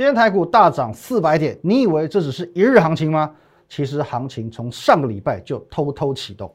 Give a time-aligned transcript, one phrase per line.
[0.00, 3.30] 今天台股大涨四百点，你以为这只是一日行情吗？
[3.68, 6.50] 其实行情从上个礼拜就偷偷启动。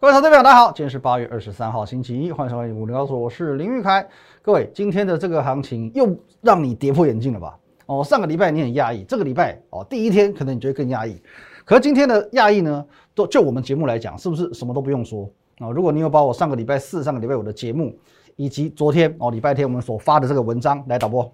[0.00, 4.04] 各位投资朋友，大家好，今天是八月二十三号，星期一，欢迎收看《五零高手》，我是林玉凯。
[4.42, 7.56] 各位，今天的这个行情又让你跌破眼镜了吧？
[7.86, 11.16] 哦，上个礼拜你很压抑，这个礼拜哦，第一天可能你觉得更压抑。
[11.64, 12.84] 可是今天的压抑呢，
[13.14, 15.70] 都就我们节目来讲，是不是什么都不用说啊？
[15.70, 17.94] 如果你有把我上个礼拜四、上个礼拜五的节目，
[18.36, 21.30] 以及昨天哦礼拜天我们所发的这个文章来导播，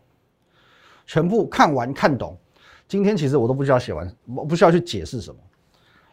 [1.07, 2.37] 全部看完看懂，
[2.89, 5.39] 今天其实我都不需要写完，我不需要去解释什么。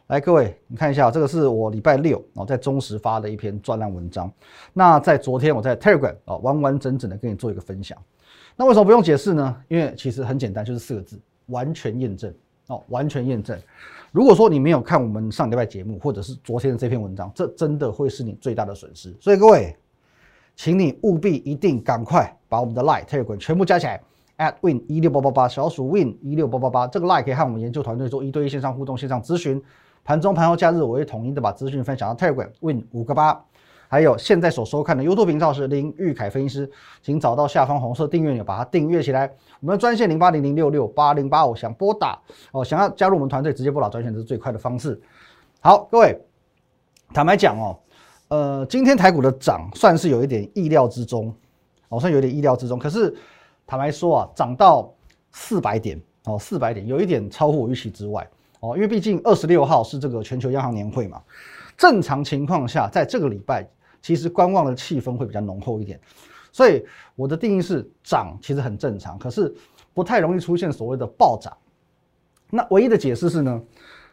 [0.08, 4.32] 来，各位你看一下，这个是我礼拜六哦在中时发的一篇专栏文章。
[4.72, 7.98] 那在昨天我在 Telegram 啊完完整整的跟你做一个分享。
[8.56, 9.58] 那为什么不用解释呢？
[9.68, 12.32] 因为其实很简单，就是四个字：完全验证
[12.68, 13.60] 哦，完全验证。
[14.16, 19.14] 如果说你没有看我们上礼拜节目，或者是昨天的这篇文章，这真的会是你最大的损失。
[19.20, 19.76] 所以各位，
[20.56, 24.02] 请你务必一定赶快把我们的 Line、Telegram 全部加起来
[24.38, 26.88] ，at win 一六八八八，小鼠 win 一六八八八。
[26.88, 29.62] 这个 Line 可以和我们研究团队做一对一线上互动、线上咨询。
[30.06, 33.44] 盘中、盘后、假日，我会统一的把资讯分享到 Telegram win 五个八。
[33.96, 36.70] 还有现在所收看的 YouTube 频道是林玉凯分析师，
[37.02, 39.34] 请找到下方红色订阅钮，把它订阅起来。
[39.62, 42.20] 我们的专线零八零零六六八零八五，想拨打
[42.52, 45.00] 哦，想要加入我们团队，直接拨打专线，这是最快的方式。
[45.62, 46.20] 好，各位，
[47.14, 47.80] 坦白讲哦，
[48.28, 51.34] 呃，今天台股的涨算是有一点意料之中，
[51.88, 52.78] 哦，算有点意料之中。
[52.78, 53.16] 可是
[53.66, 54.94] 坦白说啊，涨到
[55.32, 58.28] 四百点哦，四百点有一点超乎我预期之外
[58.60, 61.22] 哦，因为毕竟二十六号是这个全球央行年会嘛，
[61.78, 63.66] 正常情况下，在这个礼拜。
[64.06, 66.00] 其实观望的气氛会比较浓厚一点，
[66.52, 66.86] 所以
[67.16, 69.52] 我的定义是涨其实很正常，可是
[69.96, 71.52] 不太容易出现所谓的暴涨。
[72.52, 73.62] 那唯一的解释是呢，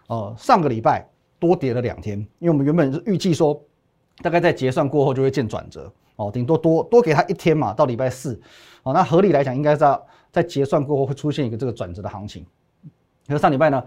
[0.07, 1.07] 呃，上个礼拜
[1.39, 3.63] 多跌了两天，因为我们原本是预计说，
[4.23, 8.41] 大概在结算过后就会见转折哦，顶多多多给他一天嘛，到礼拜四
[8.85, 12.47] 哦，那合理来讲应该在在结算过后会出现一个这个转折的行情。
[13.29, 13.85] 可是上礼拜呢，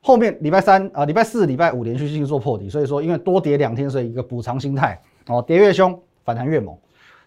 [0.00, 5.02] 后面礼拜三啊、礼拜四、礼拜五连续性做破底，所以说因为多跌两天，所以一个补偿心态。
[5.28, 6.76] 哦，跌越凶，反弹越猛。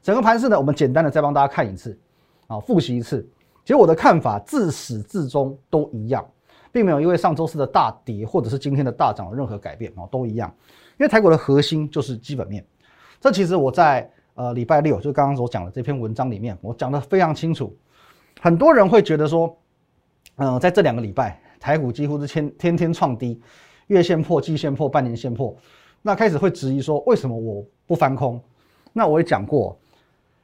[0.02, 1.98] 整个盘势呢，我们简单的再帮大家看一次，
[2.48, 3.28] 啊，复习一次。
[3.64, 6.28] 其实我的看法自始至终都一样，
[6.72, 10.52] 并没有因为上周四的大跌或者是今天的大涨有任何改变哦，都一样。
[10.98, 12.66] 因为台股的核心就是基本面。
[13.20, 17.76] 这其实我在呃礼拜六就刚刚所讲的这篇文章里面，我讲的非常清楚。
[18.40, 19.56] 很多人会觉得说，
[20.38, 23.40] 嗯，在这两个礼拜，台股几乎是天天天创低，
[23.88, 25.56] 月线破、季线破、半年线破。
[26.02, 28.42] 那开始会质疑说，为什么我不翻空？
[28.94, 29.78] 那我也讲过，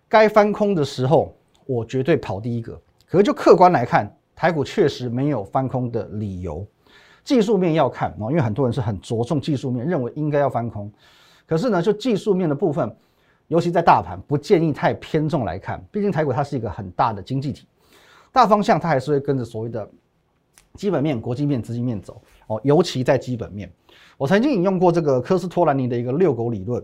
[0.08, 1.36] 该翻空的时候，
[1.66, 2.80] 我绝对跑第一个。
[3.08, 6.66] 可是就客观来看，台股确实没有翻空的理由。
[7.24, 10.92] 技术面要看啊，因为很多人是很着重技术面，认为应该要翻空。
[11.46, 12.96] 可是呢，就技术面的部分，
[13.48, 15.84] 尤其在大盘，不建议太偏重来看。
[15.92, 17.68] 毕竟台股它是一个很大的经济体，
[18.32, 19.90] 大方向它还是会跟着所谓的
[20.74, 22.60] 基本面、国际面、资金面走哦。
[22.64, 23.72] 尤其在基本面。
[24.18, 26.84] 我曾经引用过这个科斯托兰尼的一个遛狗理论，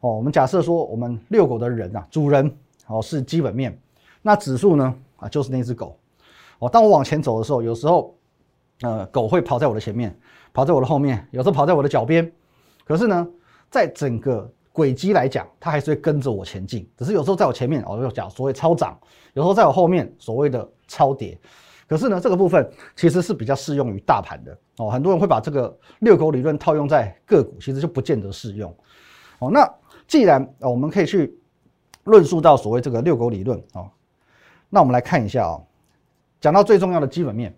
[0.00, 2.50] 哦，我们假设说我们遛狗的人啊，主人
[2.86, 3.78] 哦是基本面，
[4.22, 5.98] 那指数呢啊就是那只狗，
[6.58, 8.16] 哦，当我往前走的时候，有时候
[8.80, 10.18] 呃狗会跑在我的前面，
[10.54, 12.32] 跑在我的后面，有时候跑在我的脚边，
[12.86, 13.28] 可是呢，
[13.68, 18.98] 在整个轨迹来讲，它还是会跟着我前进，只是有时候在我前面哦，就讲所谓超涨，
[19.34, 21.38] 有时候在我后面所谓的超跌。
[21.90, 24.88] 可是呢，这个部分其实是比较适用于大盘的哦。
[24.88, 28.72] 很多人会把这个遛狗理论套用在个股，其实就不见得适用
[29.40, 29.50] 哦。
[29.50, 29.68] 那
[30.06, 31.36] 既然我们可以去
[32.04, 33.90] 论述到所谓这个遛狗理论哦，
[34.68, 35.66] 那我们来看一下哦。
[36.40, 37.52] 讲到最重要的基本面，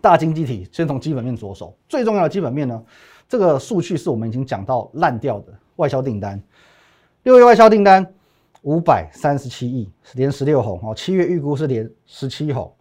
[0.00, 1.76] 大经济体先从基本面着手。
[1.90, 2.82] 最重要的基本面呢，
[3.28, 6.42] 这个数据是我们已经讲到烂掉的外销订单，
[7.24, 8.14] 六月外销订单
[8.62, 10.94] 五百三十七亿，连十六红哦。
[10.94, 12.72] 七月预估是连十七红。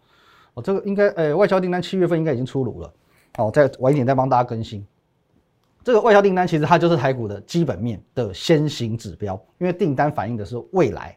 [0.56, 2.94] 哦，这个应该，呃，外销订单七月份应该已经出炉了。
[3.38, 4.86] 哦，再晚一点再帮大家更新。
[5.84, 11.16] 这个外销订单其实它就是台股的基本面的先行指标，因为订单反映的是未来，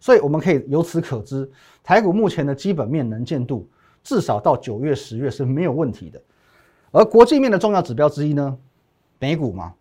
[0.00, 1.48] 所以我们可以由此可知，
[1.82, 3.66] 台股目前的基本面能见度
[4.02, 6.20] 至少到九月、十月是没有问题的。
[6.90, 8.58] 而国际面的重要指标之一呢，
[9.20, 9.72] 美股嘛，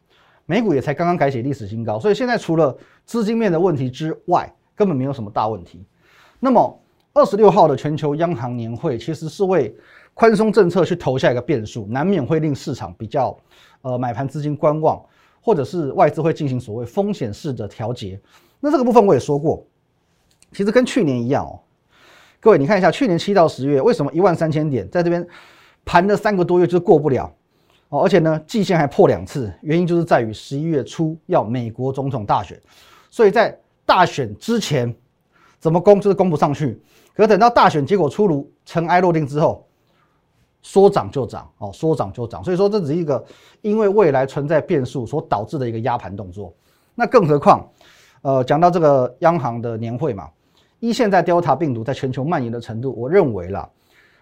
[0.46, 5.84] 美股也才刚刚改写历史新高，所以现在除了资金面的问题之外，根本没有什么大问题。
[6.40, 6.81] 那么。
[7.14, 9.76] 二十六号的全球央行年会其实是为
[10.14, 13.38] 宽松政策去投下一个变数，难免会令市场比较
[13.82, 15.04] 呃买盘资金观望，
[15.42, 18.20] 或者是外资会进行所谓风险式的调节。
[18.60, 19.66] 那这个部分我也说过，
[20.54, 21.60] 其实跟去年一样哦。
[22.40, 25.26] 各位你看一下，去年七到十月为什么一万三千点在这边
[25.84, 27.34] 盘了三个多月就过不了？
[27.90, 32.58] 哦，而且呢，季线还破两次，原因就是在于十一月初要美国总统大选，
[33.10, 34.94] 所以在大选之前
[35.62, 36.82] 怎么攻就是攻不上去，
[37.16, 39.66] 可等到大选结果出炉、尘埃落定之后，
[40.62, 43.24] 说涨就涨哦，说涨就涨，所以说这只是一个
[43.62, 46.54] 因为未来存在变数所导致的一个压盘动作。
[46.96, 47.66] 那更何况，
[48.24, 50.28] 呃，讲到这个央行的年会嘛，
[50.80, 53.70] 一现在 Delta 病毒在全球蔓延的程度，我认为啦，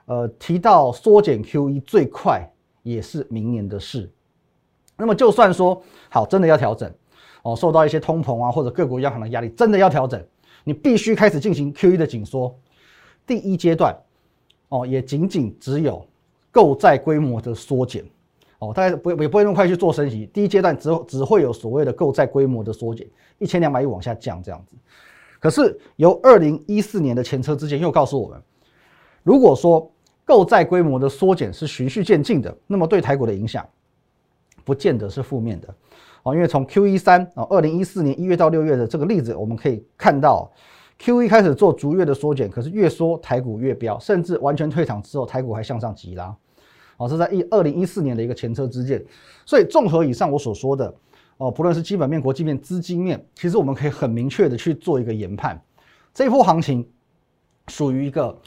[0.06, 2.48] 呃，提到缩减 QE 最快。
[2.82, 4.10] 也是明年的事。
[4.96, 6.92] 那么就算说好，真的要调整
[7.44, 10.26] 哦，受到一些通膨啊或者各国央行的压力，真的要调整，
[10.64, 12.54] 你必须开始进行 QE 的紧缩。
[13.26, 13.96] 第一阶段
[14.70, 16.06] 哦，也仅仅只有
[16.52, 18.04] 购债规模的缩减
[18.60, 20.26] 哦，大概不也不会那么快去做升级。
[20.34, 23.08] 第一阶段只只会有所谓的购债规模的缩减，
[23.38, 24.76] 一千两百亿往下降这样子。
[25.40, 28.42] 可是由二零一四年的前车之鉴又告诉我们，
[29.24, 29.90] 如果说
[30.26, 33.66] 购债规模的缩减是循序渐进的，那么对台股的影响
[34.66, 35.74] 不见得是负面的
[36.24, 40.52] 哦，因为从 Q 一三啊，二零一四年一月到六月的这个例子，我们可以看到
[40.98, 46.36] Q 一开始做逐月的缩减，可是越缩台股越飙，甚至完全退场之后，台股还向上急拉
[46.98, 49.04] 哦，是在一二零一四年的一个前车之鉴。
[49.46, 50.94] 所以综合以上我所说的
[51.38, 55.62] 哦，不论是基本面、国际面、资金面，其实我们可以很明确的去做一个研判，
[56.14, 56.88] 这一波行情
[57.68, 58.38] 属于一个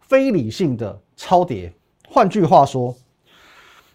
[0.00, 1.00] 非理性的。
[1.22, 1.70] 超跌，
[2.08, 2.96] 换句话说，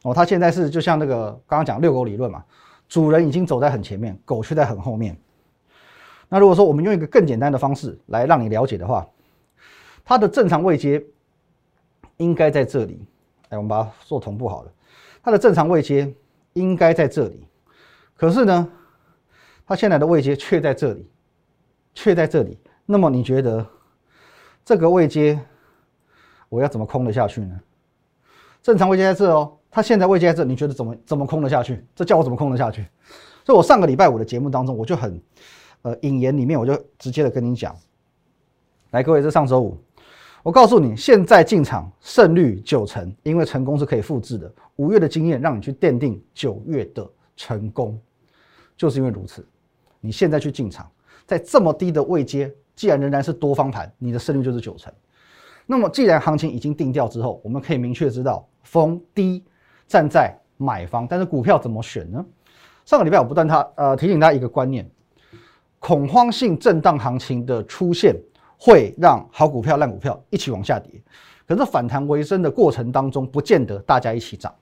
[0.03, 2.45] 哦，它现在是就像那个刚刚讲遛狗理论嘛，
[2.87, 5.17] 主人已经走在很前面，狗却在很后面。
[6.29, 9.07] 那如果说我们用一个更简单的方式来让你了解的话，
[10.03, 11.03] 它的正常位阶
[12.17, 13.05] 应该在这里。
[13.49, 14.71] 哎，我们把它做同步好了，
[15.21, 16.11] 它的正常位阶
[16.53, 17.47] 应该在这里，
[18.15, 18.67] 可是呢，
[19.67, 21.07] 它现在的位阶却在这里，
[21.93, 22.57] 却在这里。
[22.85, 23.65] 那么你觉得
[24.63, 25.39] 这个位阶？
[26.49, 27.59] 我要怎么空得下去呢？
[28.61, 31.85] 正常位阶在这哦，它现在位阶在这，你觉得怎么怎么空得下去？
[31.93, 32.87] 这叫我怎么空得下去？
[33.43, 35.21] 所以我上个礼拜五的节目当中，我就很
[35.81, 37.75] 呃引言里面我就直接的跟你讲，
[38.91, 39.77] 来各位，这上周五，
[40.43, 44.49] 我告诉你，现在进场胜率九成，因为成功是可以复制的。
[44.77, 47.05] 五月的经验让你去奠定九月的
[47.35, 47.99] 成功，
[48.77, 49.45] 就是因为如此。
[49.99, 50.89] 你现在去进场，
[51.25, 54.89] 在这么低的位阶，既然仍然是多方盘，你的胜率就是九成。
[55.65, 59.43] 那么，既然行情已经定调之后，我们可以明确知道逢低
[59.87, 62.25] 站在买方，但是股票怎么选呢？
[62.85, 64.89] 上个礼拜我不断他呃提醒大家一个观念：
[65.79, 68.15] 恐慌性震荡行情的出现
[68.57, 70.91] 会让好股票、烂股票一起往下跌。
[71.47, 74.53] 可是反弹为升的过程当中，不见得大家一起涨，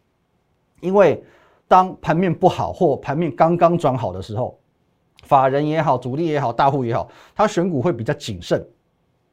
[0.82, 1.24] 因为
[1.68, 4.60] 当盘面不好或盘面刚刚转好的时候，
[5.24, 8.66] 法人也好、主力也好、大户也好，他选股会比较谨慎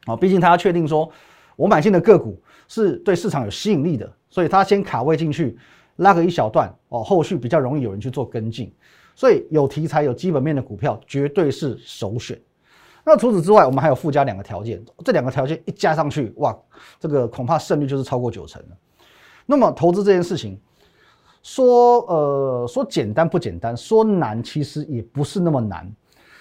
[0.07, 1.11] 啊，毕竟他要确定说。
[1.57, 5.59] 我买进的个股是对市场有吸引力的，所以他先卡位进去，
[6.01, 8.71] 拉个一小段哦，后续比较容易有人去做跟进，
[9.15, 12.39] 所以有题材、有基本面的股票绝对是首选。
[13.05, 16.57] 那除此之外，我们还有附加两个条件，这两个条件一加上去，哇，
[16.99, 18.77] 这个恐怕胜率就是超过九成了。
[19.47, 20.59] 那么投资这件事情，
[21.43, 25.91] 说呃说简单不简单，说难其实也不是那么难，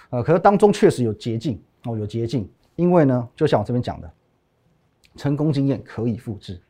[0.09, 4.11] 呃，可是当中确实有捷径哦，有捷径，因为呢，就像我这边讲的。
[5.15, 6.61] 成功经验可以复制，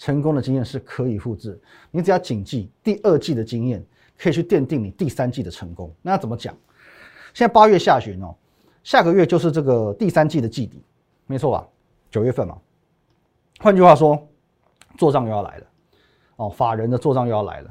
[0.00, 1.60] 成功的经验是可以复制。
[1.90, 3.84] 你只要谨记第二季的经验，
[4.18, 5.94] 可以去奠定你第三季的成功。
[6.00, 6.56] 那要怎么讲？
[7.34, 8.34] 现在八月下旬哦，
[8.82, 10.82] 下个月就是这个第三季的季底，
[11.26, 11.68] 没错吧？
[12.10, 12.56] 九月份嘛。
[13.58, 14.26] 换句话说，
[14.96, 15.66] 做账又要来了
[16.36, 17.70] 哦，法人的做账又要来了。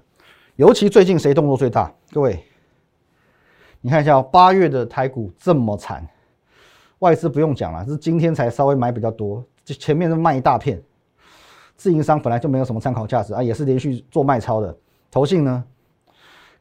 [0.56, 1.92] 尤其最近谁动作最大？
[2.12, 2.44] 各位，
[3.82, 6.08] 你看一下八月的台股这么惨，
[7.00, 9.44] 外资不用讲了，是今天才稍微买比较多。
[9.66, 10.80] 就前面都卖一大片，
[11.80, 14.78] 自营商本来就没有什么参考价值啊，也是连续做卖超的。
[15.10, 15.64] 投信呢，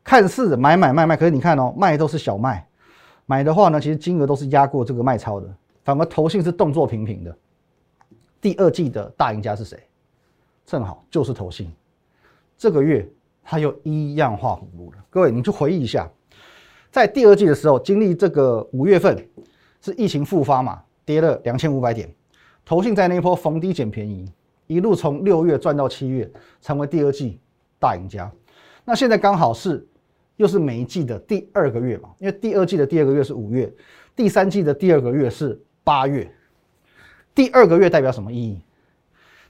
[0.04, 2.64] 看似买买卖卖，可是你看哦，卖都是小卖，
[3.26, 5.52] 买的话呢，其实金额都是压过这个卖超的。
[5.82, 7.36] 反而投信是动作频频的。
[8.40, 9.76] 第二季的大赢家是谁？
[10.64, 11.68] 正好就是投信。
[12.56, 13.04] 这个月
[13.42, 14.98] 它又一样画葫芦了。
[15.10, 16.08] 各位，你去回忆一下，
[16.92, 19.28] 在第二季的时候，经历这个五月份
[19.80, 22.08] 是疫情复发嘛，跌了两千五百点。
[22.64, 24.30] 投信在那一波逢低捡便宜，
[24.68, 27.40] 一路从六月赚到七月，成为第二季
[27.80, 28.30] 大赢家。
[28.84, 29.84] 那现在刚好是
[30.36, 33.68] 又是每一季的第二个月嘛，因为第二季的第二个月是五月，
[34.14, 36.30] 第三季的第二个月是八月。
[37.34, 38.60] 第二个月代表什么意义？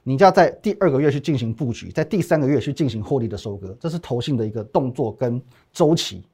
[0.03, 5.41] 你就要在第二个月去进行布局，在第三个月去进行获利的收割，这是投信的一个动作跟
[5.73, 6.25] 周期。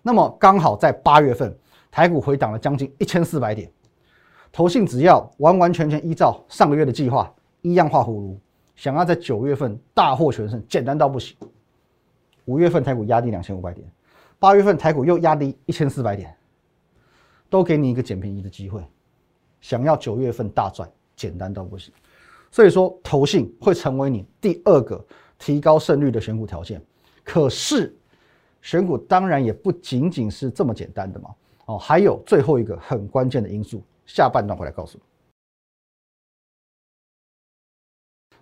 [0.00, 1.54] 那么刚好在八月份，
[1.90, 3.70] 台股回档了将近一千四百点。
[4.50, 7.30] 投信只要完完全全依照上个月的计划，
[7.62, 8.38] 一样画葫芦，
[8.76, 11.36] 想要在九月份大获全胜，简单到不行。
[12.44, 13.86] 五月份台股压低两千五百点，
[14.38, 16.34] 八月份台股又压低一千四百点，
[17.50, 18.82] 都给你一个捡便宜的机会。
[19.60, 21.92] 想要九月份大赚，简单到不行。
[22.50, 25.04] 所以说，投信会成为你第二个
[25.38, 26.80] 提高胜率的选股条件。
[27.22, 27.94] 可是，
[28.62, 31.30] 选股当然也不仅仅是这么简单的嘛。
[31.66, 35.04] 哦，还有最后一个很关键的因素，下半段回来告诉你。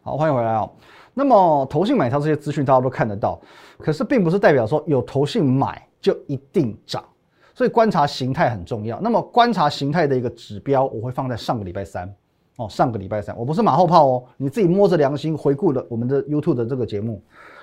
[0.06, 0.70] 好，欢迎回来哦。
[1.14, 3.40] 那么，投信买超这些资讯大家都看得到，
[3.78, 7.04] 可是并不是代表说有投信买就一定涨，
[7.52, 9.00] 所以观察形态很重要。
[9.00, 12.08] 那么，观察形态的一个指标，我会放在上个礼拜三
[12.54, 12.68] 哦。
[12.68, 17.20] 上个礼拜三，我不是马后炮哦，你自己摸着良心回顾了我们的 YouTube 的这个节目，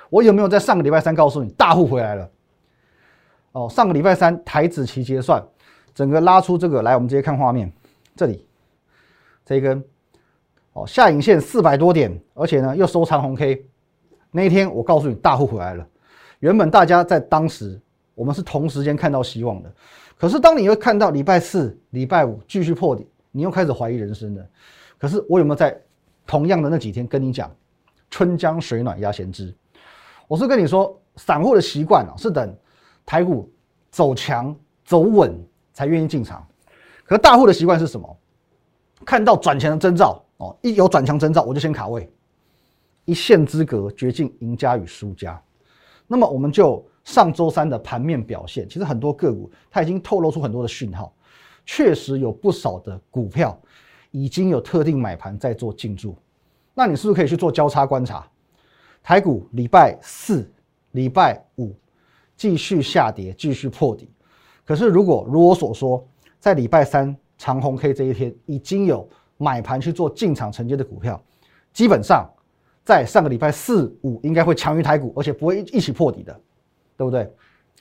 [0.10, 2.30] 我有没有在上个礼拜三告诉你大户回来了？
[3.54, 5.42] 哦，上个礼拜三台子期结算，
[5.96, 7.72] 整个拉出这个来，我们直接看画面，
[8.18, 8.46] 这里
[9.46, 9.82] 这一根。
[10.74, 13.66] 哦，下影线四百多点，而且呢又收长红 K。
[14.32, 15.88] 那一天我告诉你，大户回来了。
[16.40, 17.80] 原本大家在当时，
[18.16, 19.72] 我们是同时间看到希望的。
[20.18, 24.46] 可是当你又看到礼拜四、礼拜五继续破底，你又开始怀疑人生了。
[24.98, 25.80] 可是我有没有在
[26.26, 27.56] 同样的那几天跟你讲，
[28.10, 29.54] 春江水暖鸭先知？
[30.28, 32.56] 我是跟你说，散户的习惯啊，是等
[33.06, 33.52] 台股
[33.92, 35.38] 走强走稳
[35.72, 36.44] 才愿意进场。
[37.06, 38.18] 可是大户的习惯是什么？
[39.06, 40.23] 看到转钱的征兆。
[40.38, 42.12] 哦，一有转强征兆，我就先卡位，
[43.06, 45.42] 一线之隔决定赢家与输家。
[46.08, 51.14] 那么我们就上周三的盘面表现，其实很多个股它已经透露出很多的讯号，
[51.66, 53.58] 确实有不少的股票
[54.12, 56.16] 已经有特定买盘在做进驻。
[56.74, 58.28] 那你是不是可以去做交叉观察？
[59.02, 60.52] 台股礼拜四、
[60.92, 61.74] 礼拜五
[62.36, 64.10] 继续下跌，继续破底。
[64.66, 66.06] 可是如果如我所说，
[66.40, 69.08] 在礼拜三长红 K 这一天已经有。
[69.44, 71.22] 买盘去做进场承接的股票，
[71.74, 72.26] 基本上
[72.86, 76.34] 在上个礼拜四五应该会强于台股，而且不会一起破底的，
[76.96, 77.30] 对不对？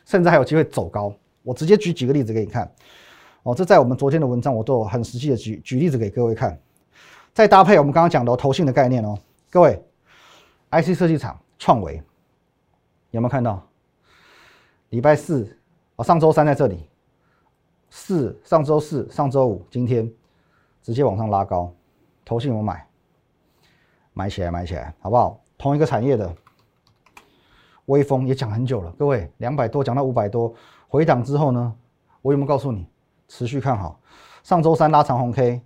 [0.05, 1.15] 甚至还有机会走高。
[1.45, 2.69] 我直接举几个例子给你看。
[3.45, 6.61] 哦，这在我们昨天的文章我都有很实际的举举例子给各位看。
[7.33, 9.17] 再搭配我们刚刚讲的投信的概念哦，
[9.51, 9.81] 各位
[10.71, 12.03] ，IC 设计厂创维
[13.11, 13.65] 有没有看到？
[14.91, 15.57] 礼拜四
[15.97, 16.89] 哦，上周三在这里，
[17.91, 20.13] 四上周四、上周五、今天。
[20.83, 21.73] 直接往上拉高，
[22.25, 22.87] 投信我买，
[24.13, 25.41] 买起来买起来，好不好？
[25.57, 26.35] 同一个产业的，
[27.87, 30.53] 微风也讲很久了，各位两百多讲到五百多，
[30.89, 31.73] 回档之后呢，
[32.21, 32.89] 我有没有告诉你
[33.29, 34.01] 持续看好？
[34.43, 35.63] 上周三拉长红 K，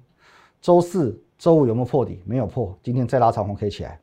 [0.60, 2.22] 周四周五有没有破底？
[2.26, 3.98] 没有破，今天再拉长红 K 起来，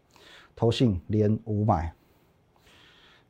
[0.55, 1.93] 投信连五买，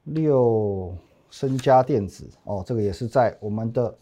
[0.05, 0.95] 六
[1.29, 3.93] 身家电子哦，这个也是在我们的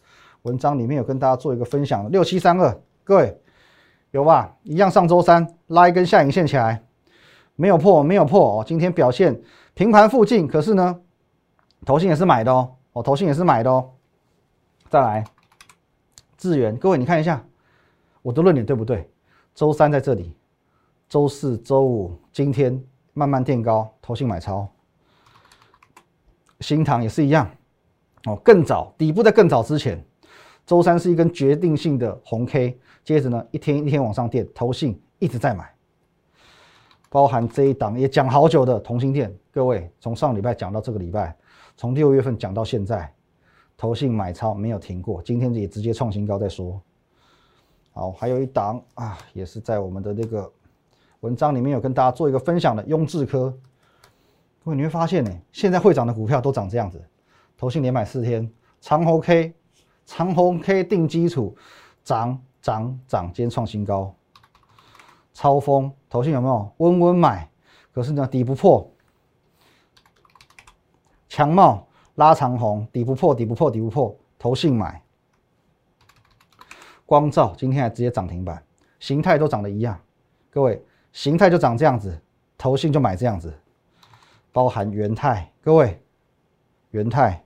[0.44, 3.41] 文章里面有跟大家做一个分享，六七三二，各位。
[4.12, 6.84] 有吧，一样上周三拉一根下影线起来，
[7.56, 8.64] 没有破，没有破哦。
[8.68, 9.42] 今天表现
[9.74, 11.00] 平盘附近，可是呢，
[11.86, 13.90] 头信也是买的哦，哦，头信也是买的哦。
[14.90, 15.24] 再来，
[16.38, 17.42] 智源，各位你看一下
[18.22, 19.10] 我的论点对不对？
[19.56, 20.36] 周三在这里，
[21.08, 24.68] 周四周五今天慢慢垫高，头信买超。
[26.60, 27.50] 新塘也是一样
[28.26, 30.06] 哦，更早底部在更早之前，
[30.66, 32.80] 周三是一根决定性的红 K。
[33.04, 35.74] 接着呢，一天一天往上垫，投信一直在买，
[37.10, 41.36] 包含这一档也讲好久的同心店，各位从上礼拜讲到这个礼拜，
[41.76, 43.12] 从六月份讲到现在，
[43.76, 46.80] 投信买超没有停过，今天也直接创新高再说。
[47.92, 50.50] 好，还有一档啊，也是在我们的那个
[51.22, 53.52] 文章里面有跟大家做一个分享的雍智科，
[54.64, 57.04] 各位你会发现呢，现在会涨的股票都长这样子，
[57.58, 58.48] 投信连买四天，
[58.80, 59.54] 长虹 K，
[60.14, 61.56] 长虹 K 定基础
[62.04, 62.38] 涨。
[62.62, 64.14] 涨涨，今天创新高，
[65.34, 67.50] 超风头信有没有温温买？
[67.92, 68.88] 可是呢，底不破，
[71.28, 75.02] 强茂拉长虹，底不破，底不破，底不破，头信买。
[77.08, 78.64] 光照今天还直接涨停板，
[79.00, 80.00] 形态都长得一样，
[80.52, 82.22] 各位形态就长这样子，
[82.60, 83.52] 头信就买这样子，
[84.52, 86.00] 包含元泰，各位
[86.92, 87.44] 元泰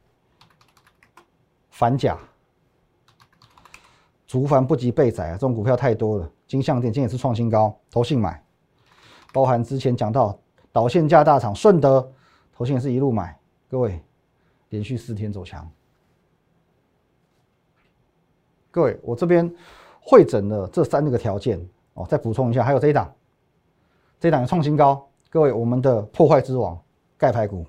[1.70, 2.20] 反甲。
[4.28, 6.32] 竹凡不及备载啊，这种股票太多了。
[6.48, 8.44] 金相电今天也是创新高，投信买，
[9.32, 10.38] 包含之前讲到
[10.72, 12.12] 导线架大厂顺德，
[12.56, 13.38] 投信也是一路买。
[13.70, 14.02] 各位，
[14.70, 15.70] 连续四天走强。
[18.72, 19.52] 各位，我这边
[20.00, 21.64] 会诊了这三个条件
[21.94, 23.14] 哦，再补充一下，还有这一档，
[24.20, 25.08] 这一档创新高。
[25.30, 26.80] 各位，我们的破坏之王
[27.18, 27.66] 钙牌股，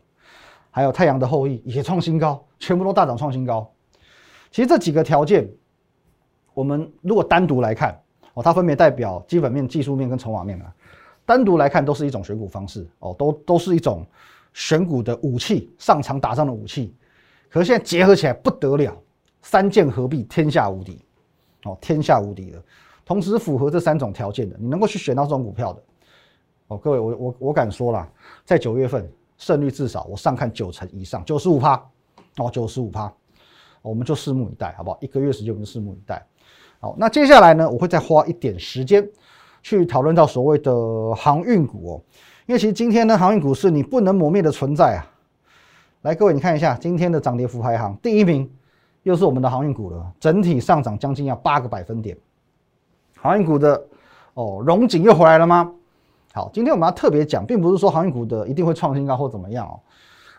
[0.70, 3.70] 还有太阳的后裔也创新高，全部都大涨创新高。
[4.50, 5.46] 其实这几个条件。
[6.56, 8.00] 我们如果单独来看
[8.32, 10.74] 哦，它分别代表基本面、技术面跟筹码面啊。
[11.26, 14.06] 单独来看都是一种选股方式哦，都都是一种
[14.54, 16.94] 选股的武器，上场打仗的武器。
[17.50, 18.96] 可是现在结合起来不得了，
[19.42, 20.98] 三剑合璧，天下无敌
[21.64, 22.62] 哦，天下无敌了。
[23.04, 25.82] 同时符合这三种条件的，你能够去选到这种股票的
[26.68, 28.10] 哦，各位，我我我敢说了，
[28.46, 31.74] 在九月份胜率至少我上看九成以上，九十五趴
[32.38, 33.12] 哦，九十五趴，
[33.82, 34.96] 我们就拭目以待，好不好？
[35.02, 36.24] 一个月时间我们拭目以待。
[36.86, 39.04] 好，那接下来呢，我会再花一点时间
[39.60, 40.72] 去讨论到所谓的
[41.16, 42.00] 航运股哦，
[42.46, 45.02] 因为其实今天呢，航运股是你不能磨灭的存在啊。
[46.02, 48.48] 来，各位你看一下今天的涨跌幅排行，第一名
[49.02, 52.16] 又是我们的航运股了，整体上涨将近要八个百分点。
[53.16, 53.84] 航运股的
[54.34, 55.68] 哦，荣景又回来了吗？
[56.34, 59.80] 好，今天我们要特别讲，并不是说航运股的一定会创新高或怎么样哦。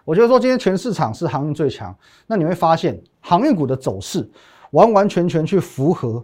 [0.06, 1.94] 我觉得说今天全市场是航运最强，
[2.26, 4.26] 那你会发现航运股的走势
[4.72, 6.24] 完完全全去符合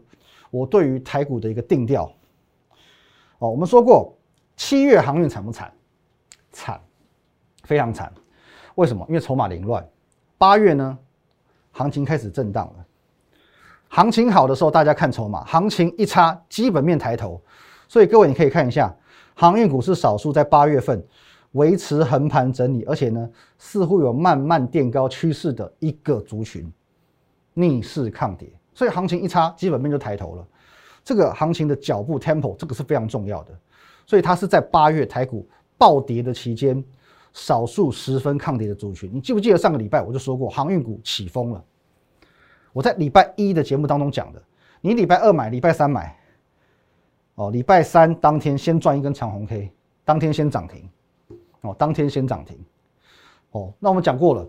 [0.53, 2.05] 我对于台股的一个定调。
[3.39, 4.15] 哦，我们说过
[4.55, 5.73] 七月航运惨不惨？
[6.51, 6.79] 惨，
[7.63, 8.13] 非常惨。
[8.75, 9.03] 为什么？
[9.09, 9.83] 因为筹码凌乱。
[10.37, 10.95] 八月呢，
[11.71, 12.85] 行情开始震荡了。
[13.89, 17.41] 行情好的时候，大家看筹码；行情一差，基本面抬头。
[17.87, 18.95] 所以各位，你可以看一下，
[19.33, 21.03] 航运股是少数在八月份
[21.53, 26.71] 维持横盘整理，而且呢，似乎有慢慢垫高趋势的一个族群，
[27.55, 28.47] 逆势抗跌。
[28.73, 30.47] 所以行情一差，基本面就抬头了。
[31.03, 33.51] 这个行情的脚步 tempo，这个是非常重要的。
[34.05, 36.83] 所以它是在八月台股暴跌的期间。
[37.35, 41.63] 少数十分抗跌的族群，你记不记得上个礼拜我就说过航运股起风了？
[42.71, 44.39] 我在礼拜一的节目当中讲的，
[44.81, 46.15] 你礼拜二买，礼拜三买，
[47.33, 49.71] 哦，礼拜三当天先赚一根长红 K，
[50.05, 50.87] 当天先涨停，
[51.61, 52.63] 哦，当天先涨停，
[53.49, 54.47] 哦，那我们讲过了，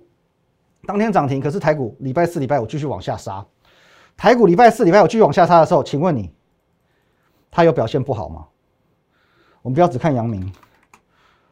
[0.86, 3.42] 当天涨停，可是台股礼拜四、礼拜五继续往下杀，
[4.16, 6.32] 台股礼拜四、礼拜五继续往下杀的时候，请问你，
[7.50, 8.46] 它有表现不好吗？
[9.62, 10.52] 我们不要只看阳明、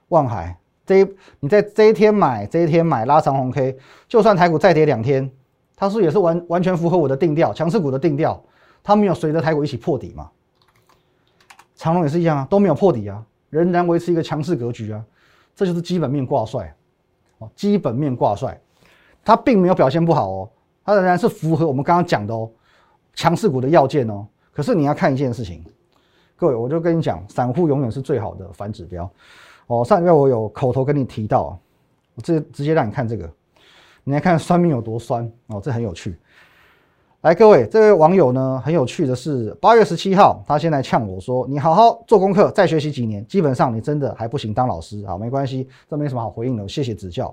[0.08, 0.58] 望海。
[0.84, 1.06] 这
[1.38, 3.78] 你在这一天买，这一天买拉长红 K，
[4.08, 5.30] 就算台股再跌两天，
[5.76, 8.42] 它是也是完完全符合我的定调，强势股的定调，
[8.82, 10.30] 它没有随着台股一起破底嘛？
[11.76, 15.04] 长隆也是一样啊，都没有破底啊，仍然维持一个强势格局啊，
[15.54, 16.74] 这就是基本面挂帅
[17.38, 18.60] 哦，基本面挂帅，
[19.24, 20.50] 它并没有表现不好哦，
[20.84, 22.50] 它仍然是符合我们刚刚讲的哦，
[23.14, 24.26] 强势股的要件哦。
[24.52, 25.64] 可是你要看一件事情，
[26.36, 29.10] 各位，我就跟你讲，散户永远是最好的反指标。
[29.66, 31.58] 哦，上礼拜我有口头跟你提到，
[32.14, 33.30] 我这直接让你看这个，
[34.04, 36.18] 你来看酸命有多酸哦，这很有趣。
[37.22, 47.32] 来，各位，这位网友呢，很有趣的是，八月十七号，他先来呛我说：“你好好做功课，再学习几年，基本上你真的还不行当老师啊。”没关系，这没什么好回应的，谢谢指教。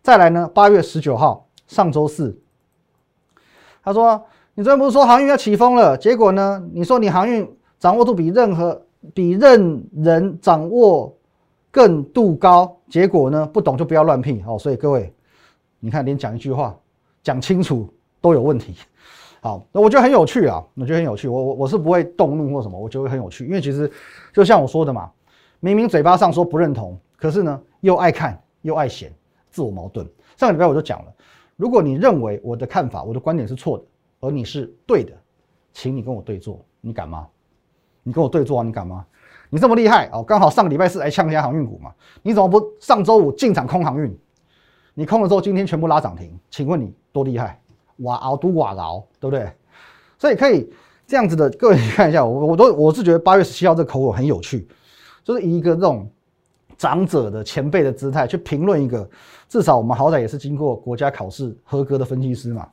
[0.00, 2.38] 再来呢，八月十九号，上周四，
[3.86, 4.22] 他说
[4.54, 5.96] ：“你昨天不是说航运要起风了？
[5.96, 8.82] 结果呢，你说你航运掌握度比任何
[9.14, 11.10] 比任人掌握。”
[11.68, 13.44] 更度高，结果呢？
[13.52, 14.58] 不懂就不要乱聘哦。
[14.58, 15.12] 所以各位，
[15.78, 16.74] 你看连讲一句话
[17.22, 17.86] 讲清楚
[18.18, 18.76] 都有问题。
[19.42, 21.28] 好，那我觉得很有趣啊，我觉得很有趣。
[21.28, 23.44] 我我我是不会动怒或什么，我觉得很有趣。
[23.44, 23.92] 因为其实
[24.32, 25.10] 就像我说的嘛，
[25.60, 29.12] 明明嘴巴上说不认同，可是呢又爱看又爱嫌，
[29.50, 30.08] 自我矛盾。
[30.38, 31.12] 上礼拜我就讲了，
[31.56, 33.84] 如果你认为我的看法、我的观点是错的，
[34.20, 35.12] 而你是对的，
[35.72, 37.26] 请你跟我对坐，你敢吗？
[38.02, 39.04] 你跟我对坐啊，你敢吗？
[39.48, 41.92] 你这么厉害哦，刚好上个礼拜四来呛一下航运股嘛？
[42.22, 44.16] 你怎么不上周五进场空航运？
[44.94, 47.60] 你空了之后，今天全部拉涨停，请问你多厉害？
[47.98, 49.50] 瓦熬都瓦熬，对不对？
[50.18, 50.70] 所以可以
[51.06, 54.68] 这样子的，各位你看一下，我我都我是觉得八月十七号这个口吻很有趣，
[55.22, 56.10] 就是一个这种
[56.76, 59.08] 长者的前辈的姿态去评论一个，
[59.48, 62.68] 至少我们好歹也是经过国家考试合格的分析师嘛。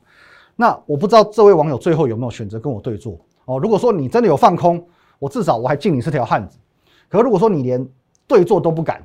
[0.56, 3.58] 那我不知道这位网友最后有没有选择跟我对坐哦？
[3.58, 4.86] 如果说你真的有放空，
[5.18, 6.58] 我至少我还敬你是条汉子。
[7.08, 7.86] 可如果说你连
[8.26, 9.02] 对坐都不敢，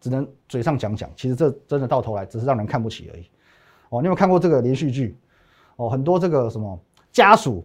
[0.00, 3.22] 只能嘴上讲讲，其实这真的到头来只是让人看不起而已。
[3.88, 5.16] 哦，你有没有看过这个连续剧？
[5.76, 6.78] 哦，很多这个什么
[7.12, 7.64] 家属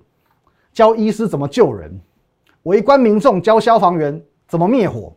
[0.71, 1.99] 教医师怎么救人，
[2.63, 5.13] 围观民众教消防员怎么灭火，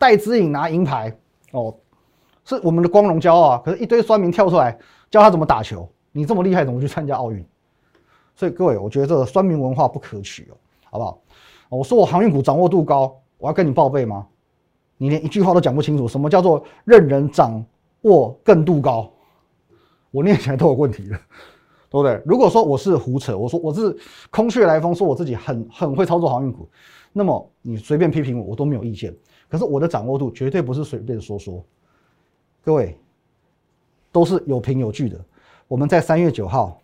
[0.00, 1.14] 戴资颖拿银牌，
[1.52, 1.76] 哦，
[2.46, 3.62] 是我们的光荣骄傲啊。
[3.62, 4.78] 可是，一堆酸民跳出来
[5.10, 7.44] 教他怎么打球，你这么厉害，怎么去参加奥运？
[8.34, 10.56] 所以各位，我觉得这个酸民文化不可取哦，
[10.90, 11.20] 好不好？
[11.68, 13.14] 我说我航运股掌握度高。
[13.36, 14.26] 我要跟你报备吗？
[14.96, 17.62] 你连一句话都讲不清楚，什么叫做任人掌
[18.02, 19.10] 握更度高？
[20.10, 21.18] 我念起来都有问题了，
[21.90, 22.22] 对不对？
[22.24, 23.96] 如果说我是胡扯，我说我是
[24.30, 26.68] 空穴来风，说我自己很很会操作航运股，
[27.12, 29.14] 那么你随便批评我，我都没有意见。
[29.50, 31.62] 可是我的掌握度绝对不是随便说说，
[32.64, 32.96] 各位
[34.10, 35.20] 都是有凭有据的。
[35.68, 36.80] 我们在三月九号，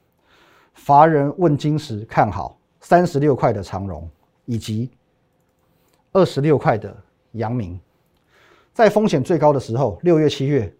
[0.74, 4.06] 乏人问津时看好三十六块的长荣
[4.44, 4.90] 以及。
[6.12, 6.96] 二十六块的
[7.32, 7.78] 阳明，
[8.72, 10.74] 在风险最高的时候，六月、七月，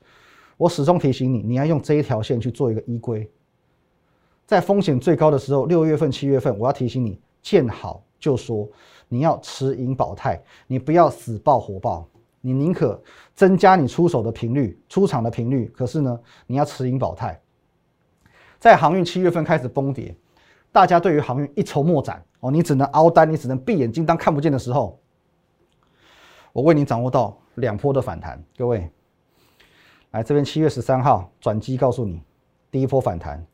[0.57, 3.31] 我始终提醒你，你要用这一条线去做一个依归。
[4.47, 8.67] 在风险最高的时候，六月份、七月份，我要提醒你，见好就说，
[9.09, 12.09] 你要持盈保泰，你不要死抱活抱，
[12.41, 13.01] 你宁可
[13.35, 17.41] 增加你出手的频率、出场的频率，可是呢，你要持盈保泰。
[18.59, 20.15] 在航运七月份开始崩跌，
[20.73, 24.99] 大家对于航运一筹莫展哦，你只能凹单，你只能闭眼睛当看不见的时候，
[26.53, 28.91] 我为你掌握到两波的反弹，各位，
[30.11, 32.23] 来这边七月十三号转机告诉你，
[32.71, 33.47] 第一波反弹。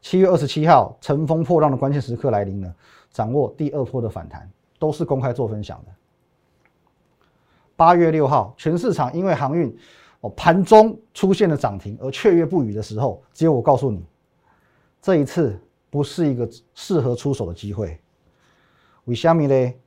[0.00, 2.72] 七月二十七号，乘风破浪的关键时刻来临了，
[3.10, 4.48] 掌握第二波的反弹，
[4.78, 5.92] 都是公开做分享的。
[7.76, 9.76] 八月六号，全市场因为航运
[10.20, 14.04] 哦盘中出现了涨停而雀跃不语的时候，只有我告诉你，
[15.00, 15.60] 这一次
[15.90, 18.00] 不是一个适合出手的机会。
[19.04, 19.78] 为虾米嘞？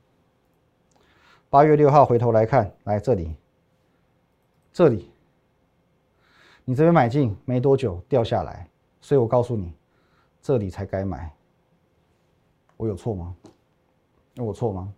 [1.50, 3.34] 八月六号回头来看，来这里，
[4.72, 5.10] 这里，
[6.64, 8.68] 你这边买进没多久掉下来，
[9.00, 9.72] 所以我告诉你。
[10.44, 11.32] 这里才该买，
[12.76, 13.32] 我有错吗？
[14.34, 14.92] 那我错吗？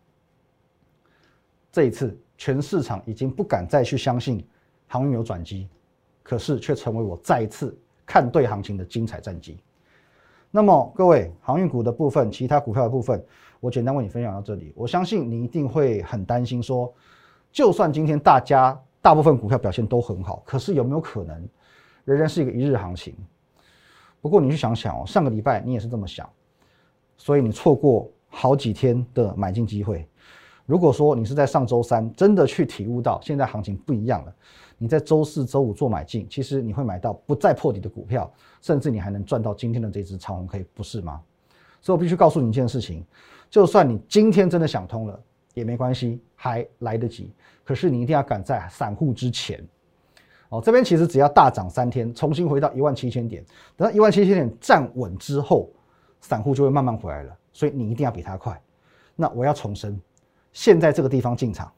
[1.73, 4.47] 这一次，全市场已经不敢再去相信
[4.87, 5.69] 航运有转机，
[6.23, 9.59] 可是却成为我再一次看对行情的精彩战绩。
[10.53, 13.21] 那么，各位航运股的部分，其他股票的部分，
[13.59, 14.73] 我简单为你分享到这里。
[14.77, 16.95] 我相信你一定会很担心，说
[17.51, 21.49] 就算今天大家大部分股票表现都很好，可是有没有可能
[22.05, 23.17] 仍然是一个一日行情？
[24.21, 26.31] 不过你去想想哦，上个礼拜你也是这么想，
[27.17, 30.07] 所以你错过好几天的买进机会。
[30.67, 34.35] 如果说你是在上周三真的去体悟到现在行情不一样了，
[34.79, 41.21] 你在周四周五做买进，其实你会买到不再破底的股票，甚至你还能赚到今天的这只长红 K，不是吗？
[41.81, 43.05] 所以我必须告诉你一件事情，
[43.51, 45.21] 就算你今天真的想通了
[45.53, 47.31] 也没关系，还来得及。
[47.63, 49.63] 可是你一定要赶在散户之前。
[50.49, 53.45] 哦，这边其实只要大涨三天，重新回到一万七千点，
[53.77, 55.69] 等到一万七千点站稳之后，
[56.23, 57.37] 散户就会慢慢回来了。
[57.55, 58.61] 所以你一定要比他快。
[59.17, 59.99] 那我要重申，
[60.53, 61.73] 现在这个地方进场，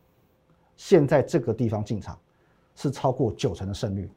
[0.75, 2.19] 现在这个地方进场
[2.75, 4.11] 是超过九成的胜率。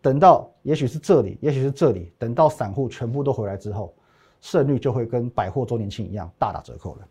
[0.00, 3.92] 等到也许是这里，也许是这里，等到散户全部都回来之后，
[4.40, 7.08] 胜率就会跟百货周年庆一样大打折扣了，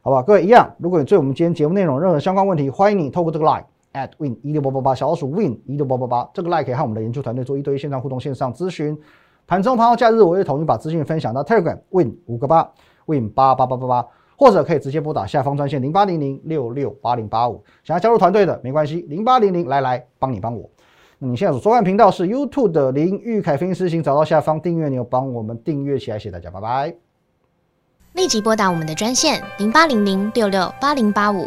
[0.00, 0.22] 好吧？
[0.22, 3.64] 各位一样，如果你对我们今天节目内容任何相关问题，欢迎你透过这个 line。
[3.94, 8.98] at win 一六八八八小老鼠 win 一六八八八，这个 like 可以和我们的研究团队做一对一线上互动、线上咨询。
[9.46, 12.72] 盘中、盘后、假日，我也统一把资讯分享到 Telegram win 五个八
[13.06, 17.62] win 八八八八八，或者可以直接拨打下方专线零八零零六六八零八五。
[17.84, 20.68] 想要加入团队的没关系，零八零零来来帮你帮我。
[21.18, 26.94] 那你现在所收看频道是 YouTube 的林玉凯分析师，请找到下方订阅钮，帮我们订阅起来，谢谢大家，拜拜。
[28.14, 31.46] 立即拨打我们的专线零八零零六六八零八五。